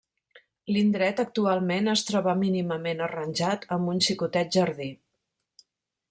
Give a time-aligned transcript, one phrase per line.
[0.75, 4.89] L'indret, actualment, es troba mínimament arranjat amb un xicotet jardí.